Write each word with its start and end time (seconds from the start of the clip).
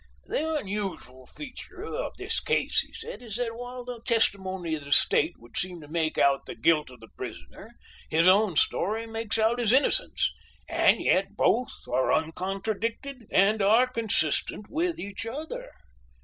"The 0.25 0.55
unusual 0.57 1.27
feature 1.27 1.83
of 1.83 2.13
this 2.17 2.39
case," 2.39 2.79
he 2.79 2.91
said, 2.91 3.21
"is 3.21 3.35
that 3.35 3.53
while 3.55 3.85
the 3.85 4.01
testimony 4.03 4.73
of 4.73 4.83
the 4.85 4.91
State 4.91 5.35
would 5.37 5.55
seem 5.55 5.79
to 5.81 5.87
make 5.87 6.17
out 6.17 6.47
the 6.47 6.55
guilt 6.55 6.89
of 6.89 7.01
the 7.01 7.07
prisoner, 7.15 7.75
his 8.09 8.27
own 8.27 8.55
story 8.55 9.05
makes 9.05 9.37
out 9.37 9.59
his 9.59 9.71
innocence, 9.71 10.31
and 10.67 11.01
yet 11.01 11.35
both 11.37 11.71
are 11.87 12.11
uncontradicted 12.11 13.27
and 13.31 13.61
are 13.61 13.85
consistent 13.85 14.71
with 14.71 14.99
each 14.99 15.27
other. 15.27 15.69